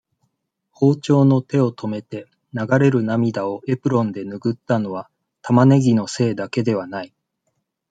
[0.71, 5.11] 包丁の手を止めて、流れる涙をエプロンでぬぐったのは、
[5.43, 7.13] タマネギのせいだけではない。